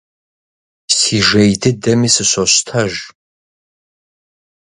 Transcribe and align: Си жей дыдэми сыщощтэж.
Си 0.97 1.17
жей 1.27 1.51
дыдэми 1.61 2.09
сыщощтэж. 2.15 2.93